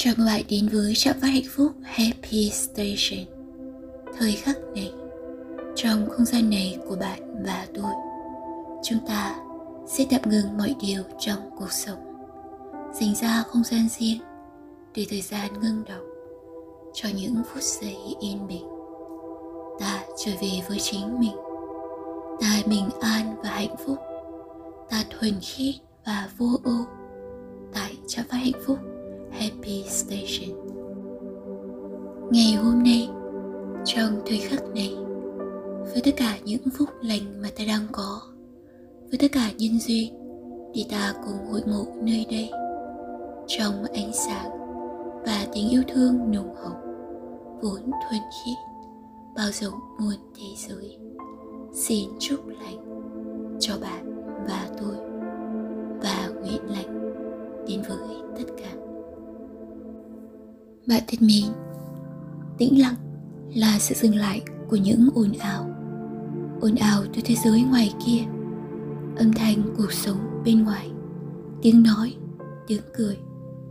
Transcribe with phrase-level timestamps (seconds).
[0.00, 3.26] Chào mừng bạn đến với trạm phát hạnh phúc Happy Station.
[4.18, 4.92] Thời khắc này,
[5.76, 7.92] trong không gian này của bạn và tôi
[8.84, 9.36] Chúng ta
[9.86, 12.28] sẽ tạm ngừng mọi điều trong cuộc sống.
[13.00, 14.20] Dành ra không gian riêng
[14.94, 16.08] để thời gian ngưng động
[16.94, 18.64] Cho những phút giây yên bình.
[19.80, 21.36] Ta trở về với chính mình.
[22.40, 23.98] Ta bình an và hạnh phúc.
[24.90, 25.74] Ta thuần khiết
[26.06, 26.84] và vô ưu
[27.74, 28.78] Tại trạm phát hạnh phúc.
[29.30, 30.58] Happy Station.
[32.30, 33.08] Ngày hôm nay,
[33.84, 34.94] trong thời khắc này,
[35.92, 38.20] với tất cả những phúc lành mà ta đang có,
[39.10, 40.14] với tất cả nhân duyên
[40.74, 42.50] thì ta cùng hội ngộ nơi đây
[43.46, 44.50] trong ánh sáng
[45.26, 46.76] và tình yêu thương nồng hậu
[47.62, 48.56] vốn thuần khiết
[49.36, 50.98] bao rộng muôn thế giới
[51.72, 53.10] xin chúc lành
[53.60, 54.96] cho bạn và tôi
[56.02, 57.14] và nguyện lành
[57.68, 58.67] đến với tất cả
[60.88, 61.52] bạn thân mến,
[62.58, 62.94] tĩnh lặng
[63.54, 65.70] là sự dừng lại của những ồn ào.
[66.60, 68.20] Ồn ào từ thế giới ngoài kia,
[69.16, 70.90] âm thanh cuộc sống bên ngoài,
[71.62, 72.14] tiếng nói,
[72.66, 73.16] tiếng cười,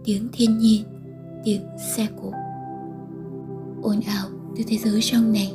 [0.04, 0.84] tiếng thiên nhiên,
[1.44, 1.62] tiếng
[1.96, 2.32] xe cộ.
[3.82, 5.54] Ồn ào từ thế giới trong này,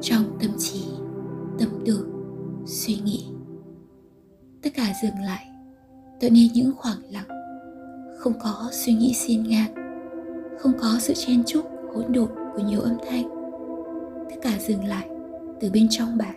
[0.00, 0.84] trong tâm trí,
[1.58, 2.10] tâm tưởng,
[2.66, 3.24] suy nghĩ.
[4.62, 5.46] Tất cả dừng lại,
[6.20, 7.28] tạo nên những khoảng lặng,
[8.18, 9.87] không có suy nghĩ xiên ngang
[10.58, 11.64] không có sự chen chúc,
[11.94, 13.28] hỗn độn của nhiều âm thanh.
[14.30, 15.08] Tất cả dừng lại
[15.60, 16.34] từ bên trong bạn,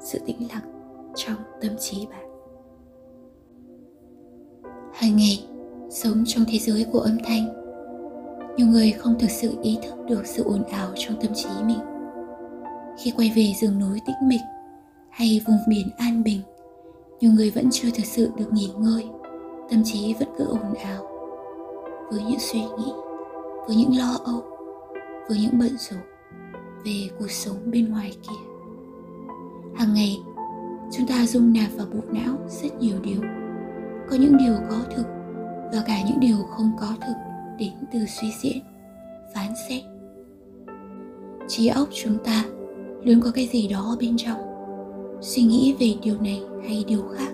[0.00, 2.24] sự tĩnh lặng trong tâm trí bạn.
[4.92, 5.46] Hàng ngày,
[5.90, 7.48] sống trong thế giới của âm thanh,
[8.56, 11.80] nhiều người không thực sự ý thức được sự ồn ào trong tâm trí mình.
[12.98, 14.40] Khi quay về rừng núi tĩnh mịch
[15.10, 16.40] hay vùng biển an bình,
[17.20, 19.04] nhiều người vẫn chưa thực sự được nghỉ ngơi,
[19.70, 21.04] tâm trí vẫn cứ ồn ào
[22.10, 22.92] với những suy nghĩ
[23.68, 24.42] với những lo âu,
[25.28, 26.00] với những bận rộn
[26.84, 28.64] về cuộc sống bên ngoài kia.
[29.74, 30.16] Hàng ngày,
[30.92, 33.20] chúng ta dung nạp vào bộ não rất nhiều điều.
[34.10, 35.06] Có những điều có thực
[35.72, 37.14] và cả những điều không có thực
[37.58, 38.58] đến từ suy diễn,
[39.34, 39.82] phán xét.
[41.48, 42.44] Trí óc chúng ta
[43.04, 44.38] luôn có cái gì đó bên trong.
[45.20, 47.30] Suy nghĩ về điều này hay điều khác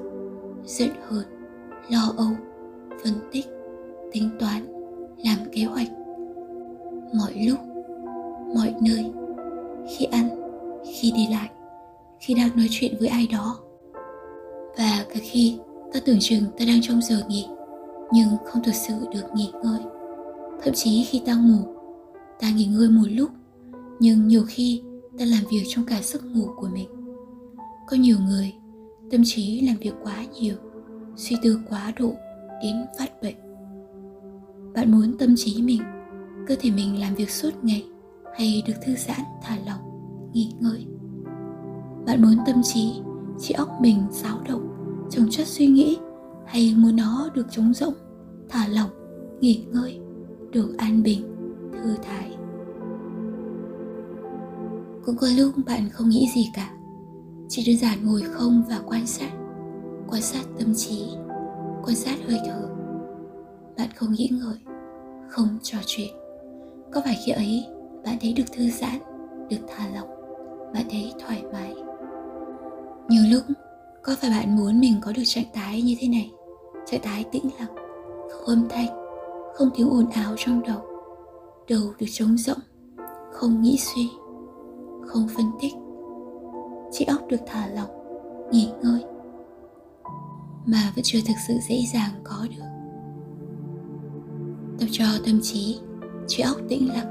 [0.64, 1.24] giận hờn,
[1.90, 2.30] lo âu,
[3.04, 3.46] phân tích,
[4.12, 4.66] tính toán,
[5.24, 5.88] làm kế hoạch
[7.14, 7.58] mọi lúc,
[8.54, 9.12] mọi nơi,
[9.88, 10.28] khi ăn,
[10.94, 11.50] khi đi lại,
[12.20, 13.58] khi đang nói chuyện với ai đó.
[14.78, 15.58] Và cả khi
[15.92, 17.46] ta tưởng chừng ta đang trong giờ nghỉ,
[18.12, 19.80] nhưng không thực sự được nghỉ ngơi.
[20.62, 21.74] Thậm chí khi ta ngủ,
[22.40, 23.30] ta nghỉ ngơi một lúc,
[24.00, 24.82] nhưng nhiều khi
[25.18, 26.88] ta làm việc trong cả giấc ngủ của mình.
[27.88, 28.52] Có nhiều người,
[29.10, 30.56] tâm trí làm việc quá nhiều,
[31.16, 32.12] suy tư quá độ
[32.62, 33.36] đến phát bệnh.
[34.74, 35.80] Bạn muốn tâm trí mình
[36.46, 37.86] cơ thể mình làm việc suốt ngày
[38.38, 39.80] hay được thư giãn, thả lỏng,
[40.32, 40.86] nghỉ ngơi.
[42.06, 42.92] Bạn muốn tâm trí
[43.38, 44.68] trí óc mình xáo động,
[45.10, 45.96] trồng chất suy nghĩ
[46.46, 47.94] hay muốn nó được trống rỗng,
[48.48, 48.90] thả lỏng,
[49.40, 50.00] nghỉ ngơi,
[50.52, 51.22] được an bình,
[51.72, 52.36] thư thái?
[55.06, 56.70] Cũng có lúc bạn không nghĩ gì cả,
[57.48, 59.30] chỉ đơn giản ngồi không và quan sát
[60.08, 61.08] quan sát tâm trí,
[61.84, 62.68] quan sát hơi thở.
[63.76, 64.58] Bạn không nghĩ ngợi,
[65.28, 66.23] không trò chuyện
[66.94, 67.66] có phải khi ấy,
[68.04, 68.98] bạn thấy được thư giãn,
[69.50, 70.08] được thả lỏng,
[70.74, 71.74] bạn thấy thoải mái.
[73.08, 73.42] Nhiều lúc,
[74.02, 76.30] có phải bạn muốn mình có được trạng thái như thế này?
[76.86, 77.74] Trạng thái tĩnh lặng,
[78.30, 78.86] không âm thanh,
[79.54, 80.80] không tiếng ồn ào trong đầu.
[81.68, 82.58] Đầu được trống rỗng,
[83.32, 84.08] không nghĩ suy,
[85.06, 85.74] không phân tích.
[86.92, 87.90] Trí óc được thả lỏng,
[88.50, 89.04] nghỉ ngơi.
[90.66, 92.64] Mà vẫn chưa thực sự dễ dàng có được.
[94.78, 95.78] Tập cho tâm trí
[96.28, 97.10] trí óc tĩnh lặng,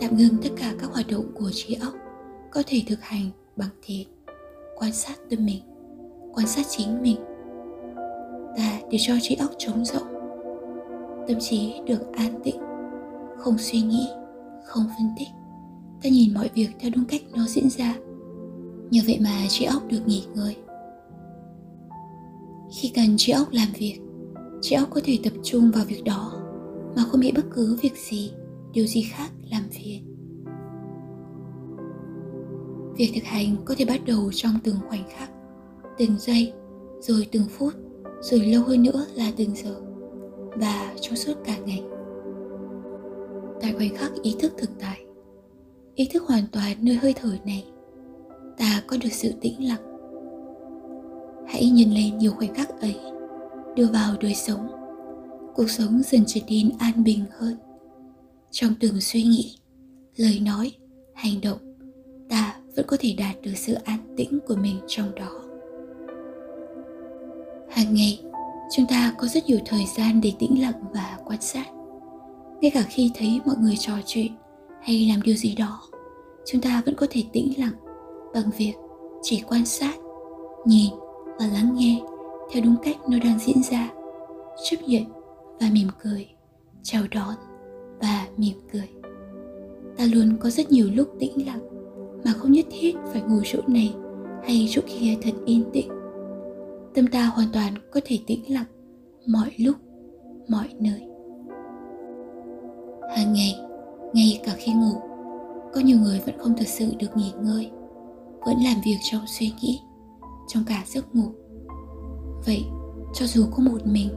[0.00, 1.92] tạm ngừng tất cả các hoạt động của trí óc
[2.50, 4.06] có thể thực hành bằng thiền
[4.76, 5.62] quan sát tâm mình,
[6.34, 7.16] quan sát chính mình.
[8.56, 10.08] Ta để cho trí óc trống rỗng,
[11.28, 12.60] tâm trí được an tĩnh,
[13.38, 14.08] không suy nghĩ,
[14.64, 15.28] không phân tích,
[16.02, 17.94] ta nhìn mọi việc theo đúng cách nó diễn ra.
[18.90, 20.56] Nhờ vậy mà trí óc được nghỉ ngơi.
[22.76, 24.00] Khi cần trí óc làm việc
[24.62, 26.37] trí óc có thể tập trung vào việc đó
[26.98, 28.32] mà không bị bất cứ việc gì,
[28.72, 30.08] điều gì khác làm phiền
[32.98, 35.30] việc thực hành có thể bắt đầu trong từng khoảnh khắc,
[35.98, 36.52] từng giây,
[37.00, 37.72] rồi từng phút,
[38.20, 39.80] rồi lâu hơn nữa là từng giờ,
[40.54, 41.82] và trong suốt cả ngày.
[43.60, 45.04] Tại khoảnh khắc ý thức thực tại,
[45.94, 47.64] ý thức hoàn toàn nơi hơi thở này,
[48.58, 49.98] ta có được sự tĩnh lặng.
[51.48, 52.96] Hãy nhìn lên nhiều khoảnh khắc ấy,
[53.76, 54.77] đưa vào đời sống
[55.58, 57.56] cuộc sống dần trở nên an bình hơn.
[58.50, 59.56] Trong từng suy nghĩ,
[60.16, 60.72] lời nói,
[61.14, 61.58] hành động,
[62.28, 65.42] ta vẫn có thể đạt được sự an tĩnh của mình trong đó.
[67.70, 68.20] Hàng ngày,
[68.76, 71.66] chúng ta có rất nhiều thời gian để tĩnh lặng và quan sát.
[72.60, 74.32] Ngay cả khi thấy mọi người trò chuyện
[74.82, 75.82] hay làm điều gì đó,
[76.46, 77.74] chúng ta vẫn có thể tĩnh lặng
[78.34, 78.74] bằng việc
[79.22, 79.94] chỉ quan sát,
[80.66, 80.90] nhìn
[81.38, 82.00] và lắng nghe
[82.52, 83.90] theo đúng cách nó đang diễn ra.
[84.70, 85.17] Chấp nhận
[85.60, 86.28] và mỉm cười,
[86.82, 87.34] chào đón
[88.00, 88.88] và mỉm cười.
[89.96, 91.68] Ta luôn có rất nhiều lúc tĩnh lặng,
[92.24, 93.94] mà không nhất thiết phải ngồi chỗ này
[94.42, 95.88] hay chỗ kia thật yên tĩnh.
[96.94, 98.64] Tâm ta hoàn toàn có thể tĩnh lặng
[99.26, 99.76] mọi lúc,
[100.48, 101.00] mọi nơi.
[103.16, 103.60] Hàng ngày,
[104.14, 104.92] ngay cả khi ngủ,
[105.74, 107.70] có nhiều người vẫn không thực sự được nghỉ ngơi,
[108.46, 109.80] vẫn làm việc trong suy nghĩ,
[110.48, 111.28] trong cả giấc ngủ.
[112.46, 112.64] Vậy,
[113.14, 114.08] cho dù có một mình,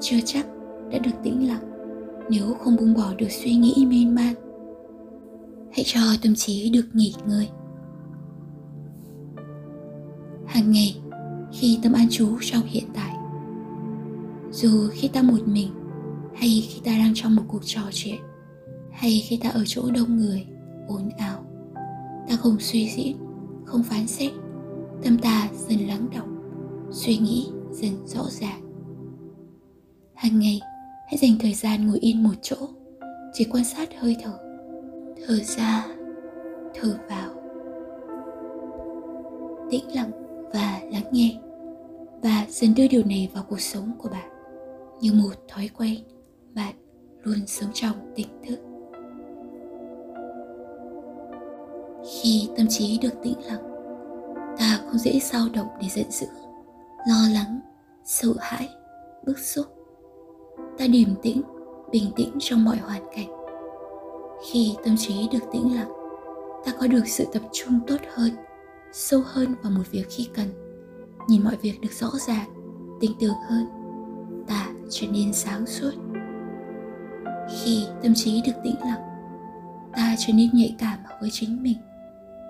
[0.00, 0.46] chưa chắc
[0.92, 1.62] đã được tĩnh lặng,
[2.30, 4.34] nếu không buông bỏ được suy nghĩ miên man.
[5.72, 7.48] Hãy cho tâm trí được nghỉ ngơi.
[10.46, 11.00] Hàng ngày,
[11.52, 13.14] khi tâm an trú trong hiện tại,
[14.52, 15.68] dù khi ta một mình,
[16.34, 18.20] hay khi ta đang trong một cuộc trò chuyện,
[18.92, 20.46] hay khi ta ở chỗ đông người
[20.88, 21.44] ồn ào
[22.28, 23.16] ta không suy diễn,
[23.64, 24.32] không phán xét,
[25.02, 26.40] tâm ta dần lắng động,
[26.90, 28.60] suy nghĩ dần rõ ràng.
[30.14, 30.60] Hàng ngày
[31.10, 32.56] hãy dành thời gian ngồi yên một chỗ.
[33.32, 34.38] Chỉ quan sát hơi thở.
[35.26, 35.86] Thở ra.
[36.74, 37.30] Thở vào.
[39.70, 40.10] Tĩnh lặng
[40.52, 41.36] và lắng nghe.
[42.22, 44.30] Và dần đưa điều này vào cuộc sống của bạn.
[45.00, 45.98] Như một thói quen,
[46.54, 46.74] bạn
[47.22, 48.58] luôn sống trong tỉnh thức.
[52.04, 53.62] Khi tâm trí được tĩnh lặng,
[54.58, 56.26] ta không dễ dao động để giận dữ,
[57.08, 57.60] lo lắng,
[58.04, 58.68] sợ hãi,
[59.26, 59.79] bức xúc
[60.80, 61.42] ta điềm tĩnh,
[61.92, 63.28] bình tĩnh trong mọi hoàn cảnh.
[64.50, 65.92] Khi tâm trí được tĩnh lặng,
[66.64, 68.30] ta có được sự tập trung tốt hơn,
[68.92, 70.46] sâu hơn vào một việc khi cần.
[71.28, 72.48] Nhìn mọi việc được rõ ràng,
[73.00, 73.66] tinh tường hơn,
[74.46, 75.90] ta trở nên sáng suốt.
[77.62, 79.02] Khi tâm trí được tĩnh lặng,
[79.96, 81.78] ta trở nên nhạy cảm với chính mình,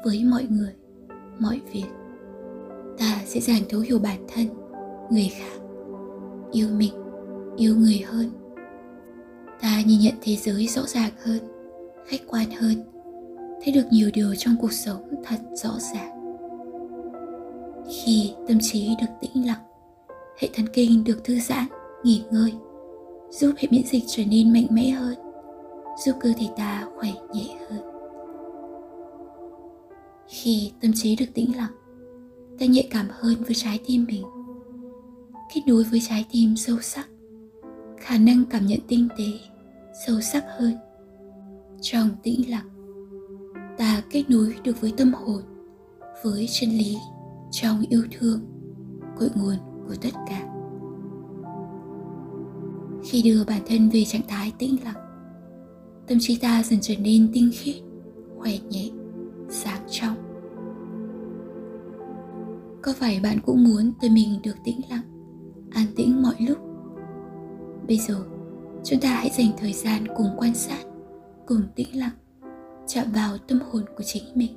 [0.04, 0.72] với mọi người,
[1.38, 1.88] mọi việc.
[2.98, 4.46] Ta sẽ dàng thấu hiểu bản thân,
[5.10, 5.60] người khác,
[6.52, 6.99] yêu mình
[7.60, 8.30] yêu người hơn.
[9.60, 11.38] Ta nhìn nhận thế giới rõ ràng hơn,
[12.06, 12.74] khách quan hơn,
[13.64, 16.36] thấy được nhiều điều trong cuộc sống thật rõ ràng.
[17.88, 19.60] Khi tâm trí được tĩnh lặng,
[20.38, 21.66] hệ thần kinh được thư giãn,
[22.04, 22.52] nghỉ ngơi,
[23.30, 25.14] giúp hệ miễn dịch trở nên mạnh mẽ hơn,
[26.06, 27.80] giúp cơ thể ta khỏe nhẹ hơn.
[30.28, 31.72] Khi tâm trí được tĩnh lặng,
[32.58, 34.24] ta nhạy cảm hơn với trái tim mình.
[35.54, 37.08] Kết nối với trái tim sâu sắc
[38.00, 39.24] khả năng cảm nhận tinh tế,
[40.06, 40.74] sâu sắc hơn.
[41.80, 42.68] Trong tĩnh lặng,
[43.78, 45.42] ta kết nối được với tâm hồn,
[46.24, 46.96] với chân lý
[47.50, 48.40] trong yêu thương,
[49.18, 49.56] cội nguồn
[49.88, 50.46] của tất cả.
[53.04, 55.06] Khi đưa bản thân về trạng thái tĩnh lặng,
[56.06, 57.76] tâm trí ta dần trở nên tinh khiết,
[58.38, 58.90] khỏe nhẹ,
[59.48, 60.14] sáng trong.
[62.82, 65.02] Có phải bạn cũng muốn tôi mình được tĩnh lặng,
[65.70, 66.69] an tĩnh mọi lúc?
[67.90, 68.14] Bây giờ,
[68.84, 70.84] chúng ta hãy dành thời gian cùng quan sát,
[71.46, 72.16] cùng tĩnh lặng,
[72.86, 74.56] chạm vào tâm hồn của chính mình.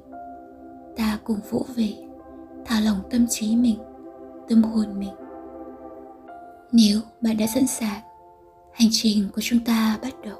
[0.95, 1.93] Ta cùng vỗ về,
[2.65, 3.77] thả lỏng tâm trí mình,
[4.49, 5.13] tâm hồn mình.
[6.71, 8.01] Nếu bạn đã sẵn sàng,
[8.73, 10.37] hành trình của chúng ta bắt đầu.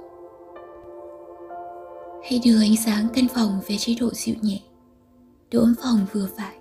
[2.24, 4.60] Hãy đưa ánh sáng căn phòng về chế độ dịu nhẹ.
[5.52, 6.56] Độ ấm phòng vừa phải,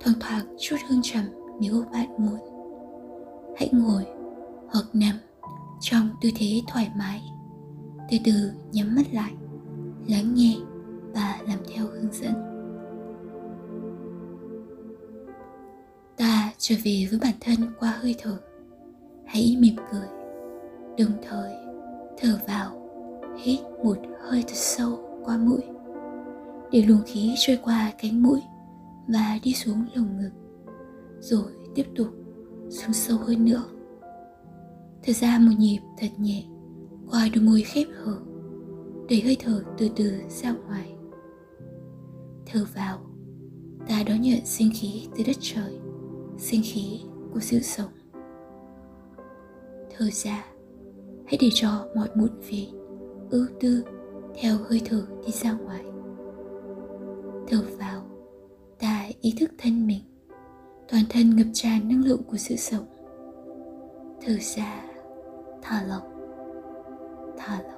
[0.00, 1.24] thoang thoảng chút hương trầm
[1.60, 2.40] nếu bạn muốn.
[3.56, 4.04] Hãy ngồi
[4.72, 5.14] hoặc nằm
[5.82, 7.22] trong tư thế thoải mái,
[8.10, 8.32] từ từ
[8.72, 9.32] nhắm mắt lại,
[10.08, 10.56] lắng nghe
[11.14, 12.34] và làm theo hướng dẫn.
[16.16, 18.38] Ta trở về với bản thân qua hơi thở.
[19.26, 20.08] Hãy mỉm cười,
[20.98, 21.52] đồng thời
[22.18, 22.88] thở vào
[23.42, 25.60] hít một hơi thật sâu qua mũi.
[26.72, 28.40] Để luồng khí trôi qua cánh mũi
[29.08, 30.32] và đi xuống lồng ngực,
[31.20, 32.08] rồi tiếp tục
[32.70, 33.64] xuống sâu hơn nữa
[35.02, 36.44] thở ra một nhịp thật nhẹ,
[37.10, 38.18] qua đôi môi khép hở,
[39.08, 40.92] để hơi thở từ từ ra ngoài.
[42.46, 42.98] Thở vào,
[43.88, 45.78] ta đón nhận sinh khí từ đất trời,
[46.38, 47.00] sinh khí
[47.34, 47.90] của sự sống.
[49.96, 50.44] Thở ra,
[51.26, 52.68] hãy để cho mọi muộn phiền,
[53.30, 53.84] ưu tư
[54.40, 55.84] theo hơi thở đi ra ngoài.
[57.48, 58.02] Thở vào,
[58.78, 60.02] ta ý thức thân mình,
[60.88, 62.84] toàn thân ngập tràn năng lượng của sự sống.
[64.26, 64.91] Thở ra
[65.62, 66.02] thả lỏng.
[67.36, 67.72] Thả lỏng.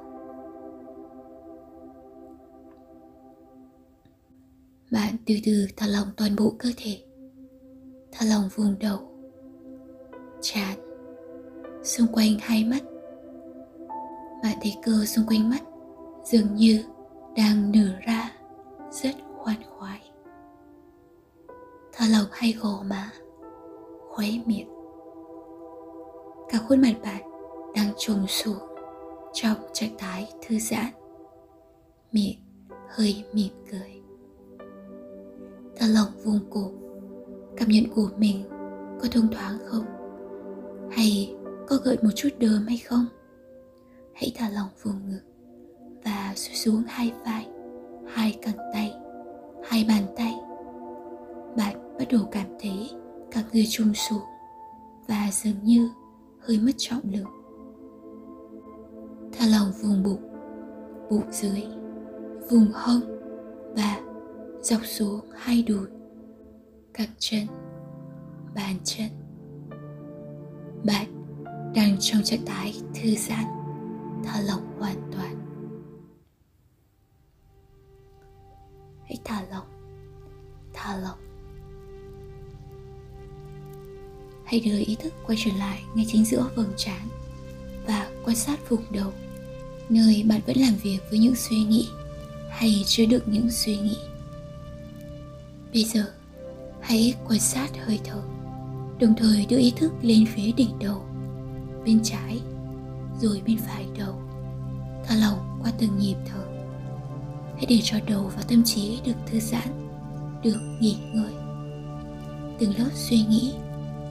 [4.90, 6.98] Bạn từ từ thả lỏng toàn bộ cơ thể.
[8.12, 8.98] Thả lỏng vùng đầu,
[10.40, 10.78] trán,
[11.82, 12.82] xung quanh hai mắt.
[14.42, 15.62] Bạn thấy cơ xung quanh mắt
[16.24, 16.82] dường như
[17.36, 18.32] đang nở ra
[18.90, 20.00] rất khoan khoái.
[21.92, 23.12] Thả lỏng hai gò má,
[24.10, 24.68] khóe miệng.
[26.48, 27.33] Cả khuôn mặt bạn
[27.74, 28.58] đang trùng xuống
[29.32, 30.86] trong trạng thái thư giãn.
[32.12, 32.38] Miệng
[32.88, 34.02] hơi mỉm cười.
[35.76, 36.72] Thở lỏng vùng cổ
[37.56, 38.44] cảm nhận của mình
[39.02, 39.84] có thông thoáng không?
[40.90, 41.34] Hay
[41.68, 43.06] có gợi một chút đờm hay không?
[44.14, 45.22] Hãy thả lỏng vùng ngực
[46.04, 47.48] và xuôi xuống hai vai,
[48.08, 48.94] hai cẳng tay,
[49.64, 50.34] hai bàn tay.
[51.56, 52.90] Bạn bắt đầu cảm thấy
[53.30, 54.22] cả người trùng xuống
[55.08, 55.90] và dường như
[56.40, 57.33] hơi mất trọng lượng
[59.38, 60.34] thả lỏng vùng bụng
[61.10, 61.62] bụng dưới,
[62.50, 63.00] vùng hông
[63.76, 64.00] và
[64.62, 65.86] dọc xuống hai đùi,
[66.94, 67.46] cẳng chân,
[68.54, 69.08] bàn chân.
[70.84, 71.06] Bạn
[71.74, 73.44] đang trong trạng thái thư giãn
[74.24, 75.36] thả lỏng hoàn toàn.
[79.04, 79.66] Hãy thả lỏng
[80.74, 81.18] thả lỏng
[84.44, 87.08] hãy đưa ý thức quay trở lại ngay chính giữa vầng trán
[87.86, 89.12] và quan sát vùng đầu
[89.88, 91.88] nơi bạn vẫn làm việc với những suy nghĩ
[92.50, 93.96] hay chứa đựng những suy nghĩ.
[95.72, 96.04] Bây giờ,
[96.80, 98.22] hãy quan sát hơi thở,
[99.00, 101.02] đồng thời đưa ý thức lên phía đỉnh đầu,
[101.84, 102.40] bên trái,
[103.20, 104.14] rồi bên phải đầu,
[105.04, 106.44] thả lỏng qua từng nhịp thở.
[107.56, 109.88] Hãy để cho đầu và tâm trí được thư giãn,
[110.42, 111.32] được nghỉ ngơi.
[112.58, 113.54] Từng lớp suy nghĩ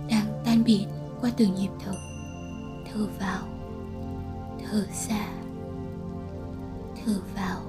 [0.09, 0.87] đang tan biến
[1.21, 1.93] qua từng nhịp thở.
[2.93, 3.47] Thở vào,
[4.65, 5.42] thở ra
[7.05, 7.61] thở vào,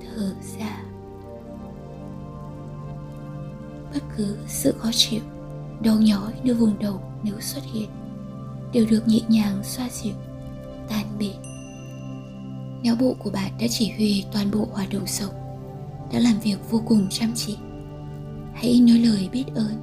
[0.00, 0.84] thở ra.
[3.94, 5.20] Bất cứ sự khó chịu,
[5.80, 7.88] đau nhói nơi vùng đầu nếu xuất hiện
[8.72, 10.14] đều được nhẹ nhàng xoa dịu
[10.88, 11.36] tan biến
[12.84, 15.34] não bộ của bạn đã chỉ huy toàn bộ hoạt động sống,
[16.12, 17.56] đã làm việc vô cùng chăm chỉ.
[18.54, 19.74] Hãy nói lời biết ơn,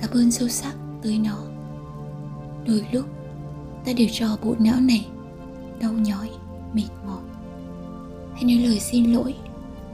[0.00, 1.38] cảm ơn sâu sắc tới nó.
[2.66, 3.06] Đôi lúc,
[3.84, 5.06] ta đều cho bộ não này
[5.80, 6.30] đau nhói,
[6.72, 7.22] mệt mỏi
[8.38, 9.34] hãy nói lời xin lỗi,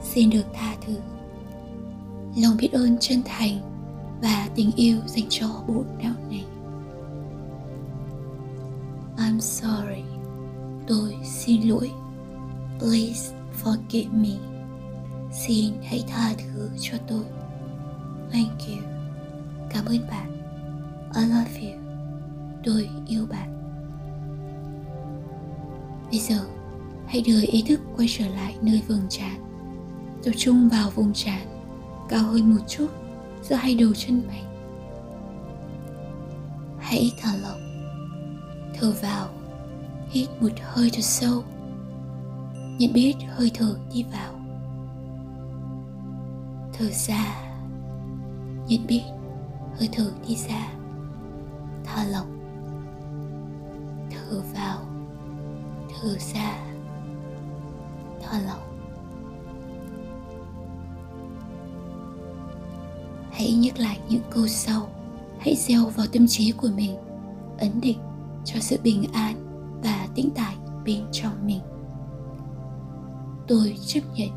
[0.01, 0.93] xin được tha thứ.
[2.37, 3.59] Lòng biết ơn chân thành
[4.21, 6.45] và tình yêu dành cho bộ não này.
[9.17, 10.03] I'm sorry,
[10.87, 11.91] tôi xin lỗi.
[12.79, 14.37] Please forgive me.
[15.31, 17.23] Xin hãy tha thứ cho tôi.
[18.31, 18.83] Thank you.
[19.69, 20.31] Cảm ơn bạn.
[21.15, 21.79] I love you.
[22.63, 23.51] Tôi yêu bạn.
[26.11, 26.54] Bây giờ
[27.07, 29.41] hãy đưa ý thức quay trở lại nơi vầng trán
[30.23, 31.47] tập trung vào vùng trán
[32.09, 32.87] cao hơn một chút
[33.41, 34.43] giữa hai đầu chân mày
[36.79, 37.65] hãy thở lỏng
[38.79, 39.27] thở vào,
[40.09, 41.43] hít một hơi thật sâu,
[42.79, 44.33] nhận biết hơi thở đi vào.
[46.73, 47.53] Thở ra,
[48.67, 49.03] nhận biết
[49.79, 50.67] hơi thở đi ra.
[51.85, 52.39] Thả lỏng
[54.11, 54.79] thở vào,
[55.89, 56.64] thở ra
[58.29, 58.75] thở lỏng
[63.37, 64.89] hãy nhắc lại những câu sau.
[65.39, 66.95] Hãy gieo vào tâm trí của mình,
[67.57, 67.97] ấn định
[68.45, 69.35] cho sự bình an
[69.83, 70.55] và tĩnh tại
[70.85, 71.59] bên trong mình.
[73.47, 74.29] Tôi chấp nhận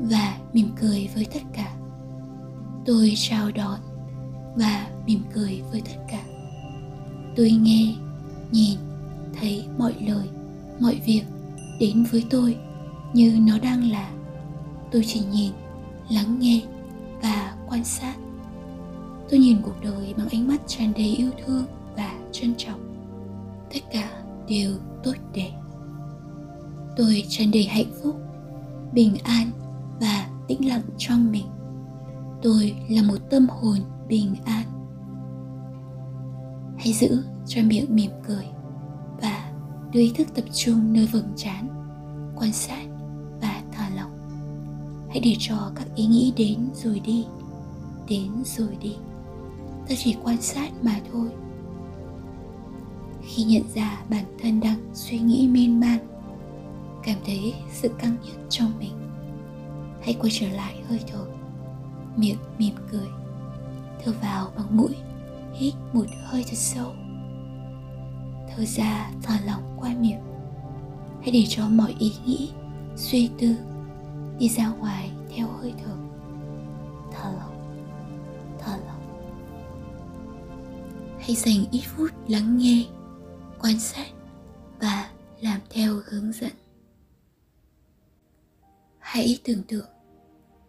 [0.00, 1.74] và mỉm cười với tất cả.
[2.86, 3.80] Tôi chào đón
[4.56, 6.22] và mỉm cười với tất cả.
[7.36, 7.94] Tôi nghe,
[8.50, 8.78] nhìn,
[9.40, 10.28] thấy mọi lời,
[10.80, 11.22] mọi việc
[11.80, 12.56] đến với tôi
[13.12, 14.10] như nó đang là,
[14.92, 15.52] tôi chỉ nhìn,
[16.10, 16.62] lắng nghe
[17.22, 18.14] và quan sát.
[19.30, 21.64] Tôi nhìn cuộc đời bằng ánh mắt tràn đầy yêu thương
[21.96, 22.80] và trân trọng.
[23.74, 24.10] Tất cả
[24.48, 24.72] đều
[25.02, 25.52] tốt đẹp.
[26.96, 28.16] Tôi tràn đầy hạnh phúc,
[28.92, 29.50] bình an
[30.00, 31.46] và tĩnh lặng trong mình.
[32.42, 34.64] Tôi là một tâm hồn bình an.
[36.78, 38.46] Hãy giữ cho miệng mỉm cười
[39.20, 39.52] và
[39.92, 41.68] đưa ý thức tập trung nơi vầng trán,
[42.36, 42.87] quan sát
[45.18, 47.24] hãy để cho các ý nghĩ đến rồi đi,
[48.08, 48.96] đến rồi đi.
[49.88, 51.28] Ta chỉ quan sát mà thôi.
[53.22, 55.98] Khi nhận ra bản thân đang suy nghĩ miên man,
[57.04, 58.92] cảm thấy sự căng nhức trong mình,
[60.02, 61.26] hãy quay trở lại hơi thở,
[62.16, 63.08] miệng mỉm cười,
[64.04, 64.94] thở vào bằng mũi,
[65.54, 66.92] hít một hơi thật sâu.
[68.48, 70.20] Thở ra thả lỏng qua miệng.
[71.20, 72.50] Hãy để cho mọi ý nghĩ,
[72.96, 73.54] suy tư
[74.38, 75.96] đi ra ngoài theo hơi thở.
[77.12, 77.86] Thở lỏng
[78.58, 78.98] thở lỏng.
[81.18, 82.84] Hãy dành ít phút lắng nghe,
[83.60, 84.06] quan sát
[84.80, 86.52] và làm theo hướng dẫn.
[88.98, 89.88] Hãy tưởng tượng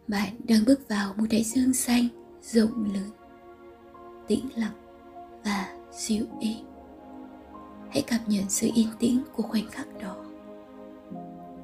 [0.08, 2.08] bạn đang bước vào một đại dương xanh
[2.42, 3.10] rộng lớn,
[4.28, 4.74] tĩnh lặng
[5.44, 6.70] và dịu êm
[7.90, 10.16] hãy cảm nhận sự yên tĩnh của khoảnh khắc đó.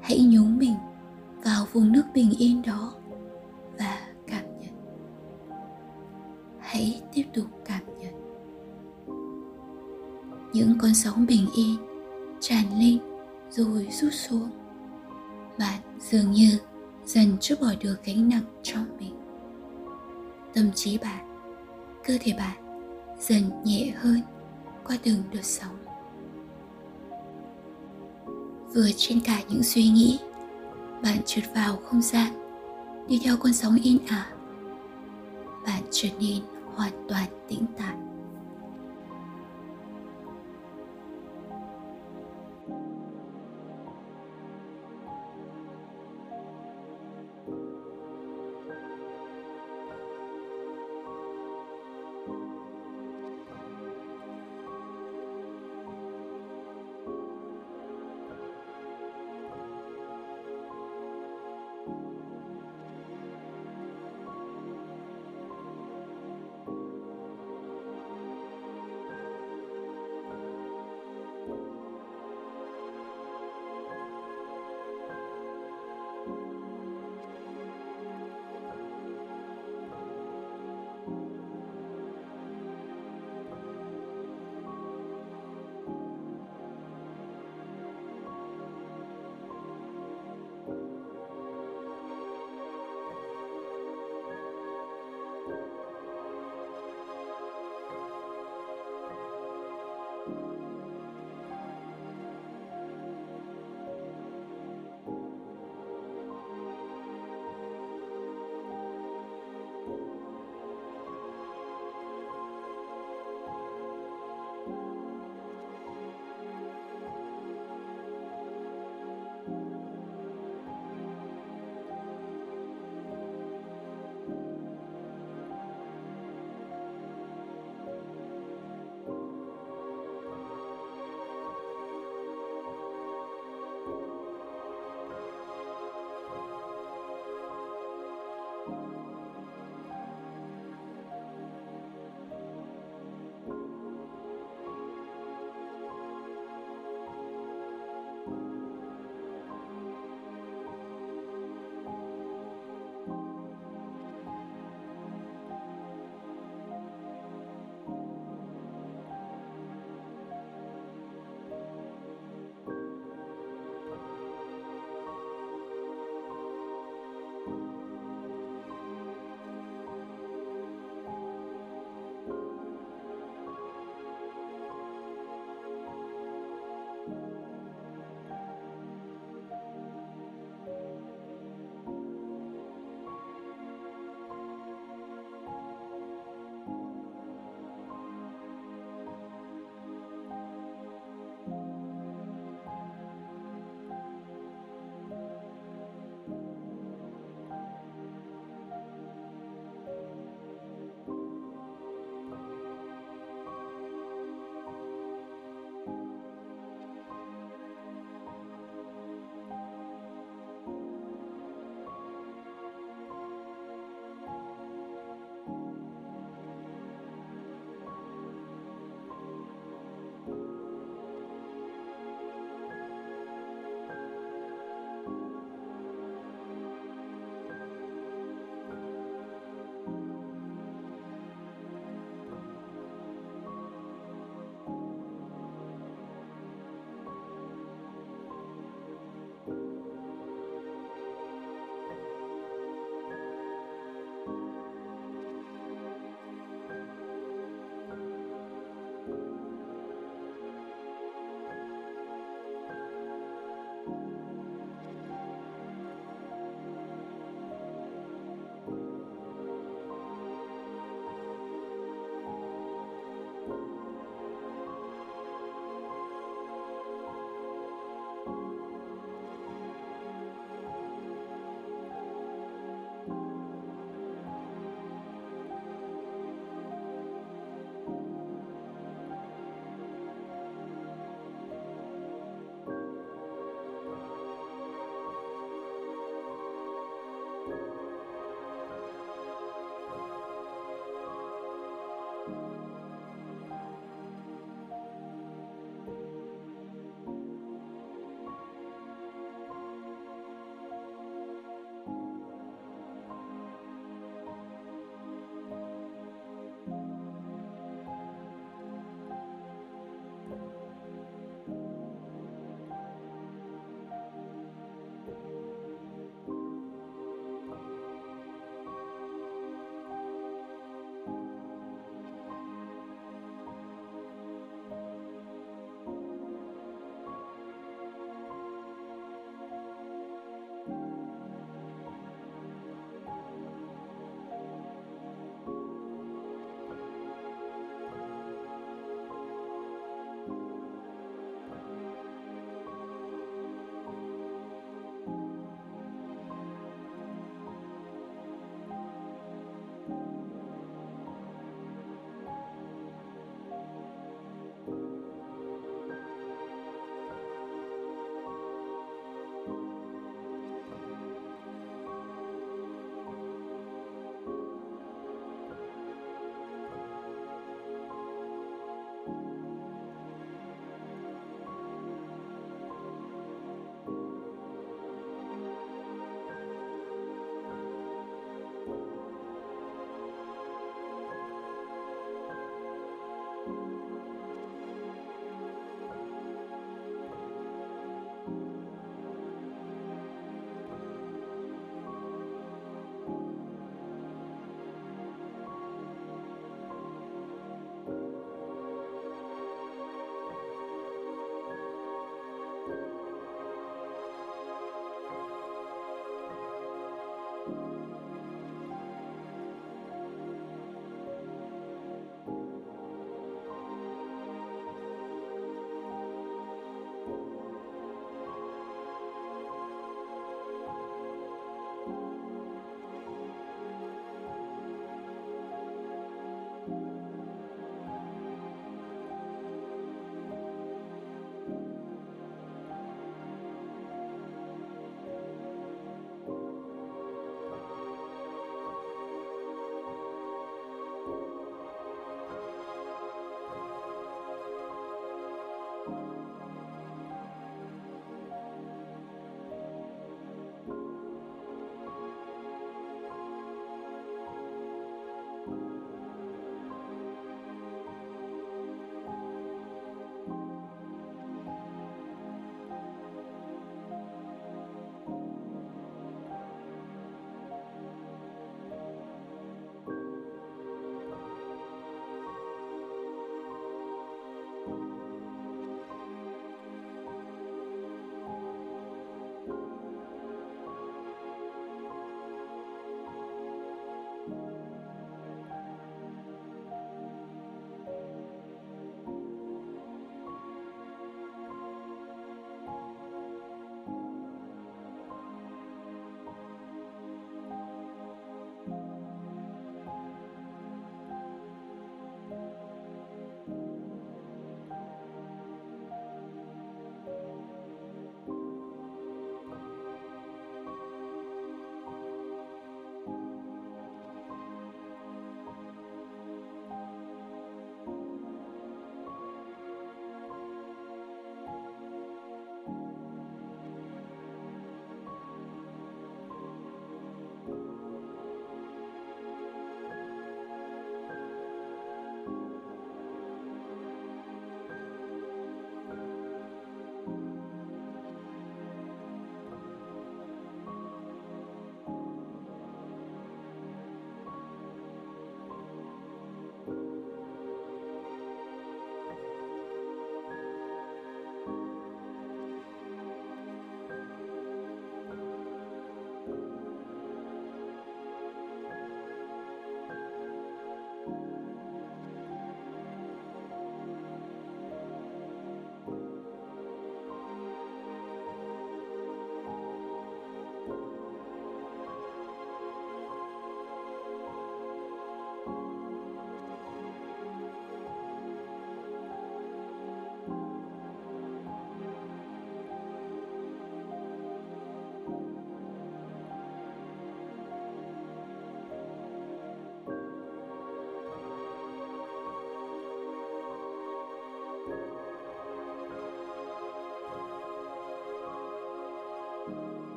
[0.00, 0.74] Hãy nhúng mình
[1.44, 2.94] vào vùng nước bình yên đó
[3.78, 4.74] và cảm nhận.
[6.58, 8.14] Hãy tiếp tục cảm nhận.
[10.52, 11.76] Những con sóng bình yên
[12.40, 12.98] tràn lên
[13.50, 14.50] rồi rút xuống.
[15.58, 16.58] Bạn dường như
[17.06, 19.14] dần chút bỏ được gánh nặng trong mình.
[20.54, 21.40] Tâm trí bạn,
[22.04, 22.56] cơ thể bạn
[23.20, 24.20] dần nhẹ hơn
[24.86, 25.76] qua từng đợt sóng.
[28.74, 30.18] Vừa trên cả những suy nghĩ
[31.02, 32.32] bạn trượt vào không gian
[33.08, 34.26] đi theo con sóng in ả
[35.66, 36.42] bạn trở nên
[36.74, 38.05] hoàn toàn tĩnh tại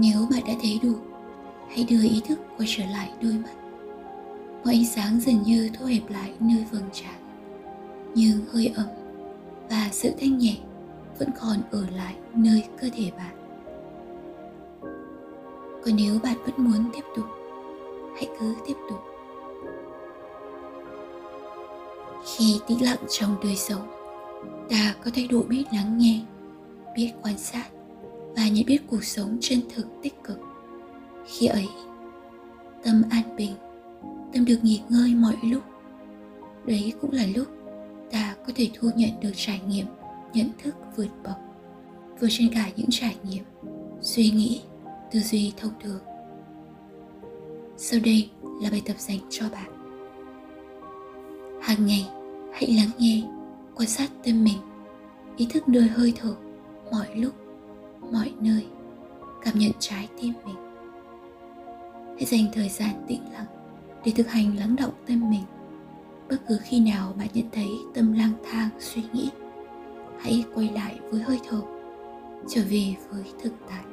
[0.00, 0.92] Nếu bạn đã thấy đủ,
[1.68, 3.54] hãy đưa ý thức quay trở lại đôi mắt.
[4.64, 7.14] Mọi ánh sáng dần như thu hẹp lại nơi vầng trán,
[8.14, 8.86] nhưng hơi ấm
[9.70, 10.56] và sự thanh nhẹ
[11.18, 13.34] vẫn còn ở lại nơi cơ thể bạn.
[15.84, 17.26] Còn nếu bạn vẫn muốn tiếp tục,
[18.14, 18.98] hãy cứ tiếp tục.
[22.24, 23.90] Khi tĩnh lặng trong đời sống,
[24.70, 26.20] ta có thái độ biết lắng nghe,
[26.96, 27.64] biết quan sát
[28.38, 30.38] và nhận biết cuộc sống chân thực tích cực.
[31.26, 31.68] Khi ấy,
[32.84, 33.52] tâm an bình,
[34.32, 35.62] tâm được nghỉ ngơi mọi lúc.
[36.66, 37.46] Đấy cũng là lúc
[38.10, 39.86] ta có thể thu nhận được trải nghiệm
[40.34, 41.36] nhận thức vượt bậc
[42.20, 43.44] vượt trên cả những trải nghiệm
[44.00, 44.60] suy nghĩ
[45.10, 46.00] tư duy thông thường
[47.76, 48.30] sau đây
[48.62, 49.70] là bài tập dành cho bạn
[51.62, 52.08] hàng ngày
[52.52, 53.22] hãy lắng nghe
[53.74, 54.58] quan sát tâm mình
[55.36, 56.34] ý thức nơi hơi thở
[56.90, 57.32] mọi lúc
[58.12, 58.66] mọi nơi,
[59.42, 60.56] cảm nhận trái tim mình.
[62.16, 63.46] Hãy dành thời gian tĩnh lặng
[64.04, 65.42] để thực hành lắng động tâm mình.
[66.30, 69.30] Bất cứ khi nào bạn nhận thấy tâm lang thang, suy nghĩ,
[70.18, 71.60] hãy quay lại với hơi thở,
[72.48, 73.84] trở về với thực tại.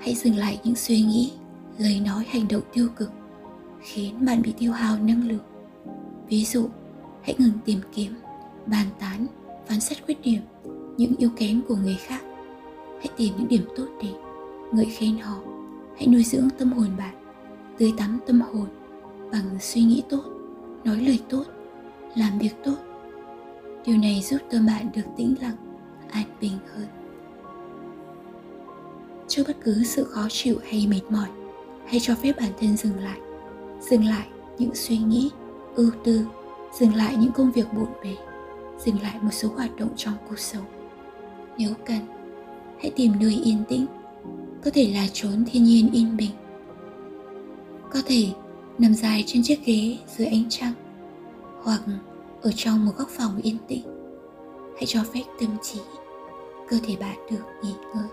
[0.00, 1.32] Hãy dừng lại những suy nghĩ,
[1.78, 3.10] lời nói, hành động tiêu cực,
[3.80, 5.44] khiến bạn bị tiêu hao năng lượng.
[6.28, 6.68] Ví dụ,
[7.22, 8.14] hãy ngừng tìm kiếm,
[8.66, 9.26] bàn tán,
[9.66, 10.40] phán xét khuyết điểm
[10.96, 12.22] những yếu kém của người khác.
[12.98, 14.08] Hãy tìm những điểm tốt để
[14.72, 15.36] ngợi khen họ.
[15.96, 17.14] Hãy nuôi dưỡng tâm hồn bạn
[17.78, 18.66] tưới tắm tâm hồn
[19.32, 20.22] bằng suy nghĩ tốt,
[20.84, 21.44] nói lời tốt,
[22.16, 22.76] làm việc tốt.
[23.86, 25.56] Điều này giúp tâm bạn được tĩnh lặng,
[26.10, 26.86] an bình hơn.
[29.28, 31.28] Trước bất cứ sự khó chịu hay mệt mỏi,
[31.86, 33.20] hãy cho phép bản thân dừng lại
[33.80, 34.26] dừng lại
[34.58, 35.30] những suy nghĩ,
[35.74, 36.26] ưu tư,
[36.78, 38.16] dừng lại những công việc bộn bề,
[38.78, 40.64] dừng lại một số hoạt động trong cuộc sống
[41.60, 41.98] nếu cần,
[42.80, 43.86] hãy tìm nơi yên tĩnh,
[44.64, 46.30] có thể là trốn thiên nhiên yên bình.
[47.92, 48.26] Có thể
[48.78, 50.72] nằm dài trên chiếc ghế dưới ánh trăng,
[51.62, 51.80] hoặc
[52.42, 53.82] ở trong một góc phòng yên tĩnh.
[54.74, 55.80] Hãy cho phép tâm trí,
[56.68, 58.08] cơ thể bạn được nghỉ ngơi.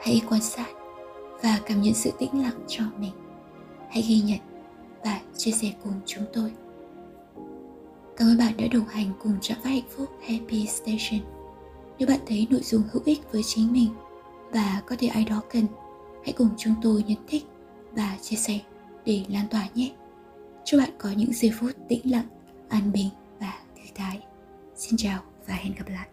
[0.00, 0.72] Hãy quan sát
[1.42, 3.12] và cảm nhận sự tĩnh lặng cho mình.
[3.90, 4.38] Hãy ghi nhận
[5.04, 6.52] và chia sẻ cùng chúng tôi
[8.22, 11.20] cảm ơn bạn đã đồng hành cùng trạm phát hạnh phúc happy station.
[11.98, 13.88] Nếu bạn thấy nội dung hữu ích với chính mình
[14.52, 15.66] và có thể ai đó cần,
[16.24, 17.44] hãy cùng chúng tôi nhấn thích
[17.92, 18.58] và chia sẻ
[19.04, 19.92] để lan tỏa nhé.
[20.64, 22.26] Chúc bạn có những giây phút tĩnh lặng,
[22.68, 23.08] an bình
[23.40, 24.20] và thư thái.
[24.76, 26.08] Xin chào và hẹn gặp lại.